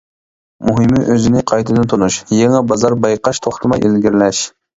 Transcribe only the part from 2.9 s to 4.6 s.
بايقاش، توختىماي ئىلگىرىلەش.